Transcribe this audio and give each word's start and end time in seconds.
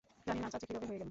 জানি 0.27 0.39
না, 0.43 0.47
চাচি, 0.51 0.65
কিভাবে 0.67 0.85
হয়ে 0.87 0.93
গেল? 0.95 0.99